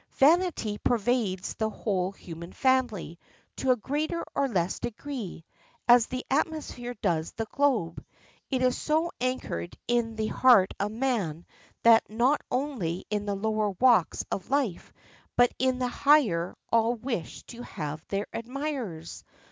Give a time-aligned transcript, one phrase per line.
[0.17, 3.19] Vanity pervades the whole human family
[3.57, 5.45] to a greater or less degree,
[5.87, 8.03] as the atmosphere does the globe.
[8.49, 11.45] It is so anchored in the heart of man
[11.83, 14.91] that not only in the lower walks of life
[15.35, 19.23] but in the higher all wish to have their admirers.